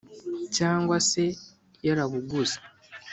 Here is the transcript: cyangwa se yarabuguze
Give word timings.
cyangwa 0.55 0.95
se 1.09 1.23
yarabuguze 1.87 2.57